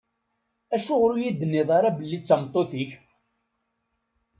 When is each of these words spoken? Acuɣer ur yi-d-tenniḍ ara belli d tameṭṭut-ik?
Acuɣer 0.75 1.09
ur 1.15 1.19
yi-d-tenniḍ 1.21 1.69
ara 1.77 1.95
belli 1.97 2.17
d 2.19 2.23
tameṭṭut-ik? 2.23 2.91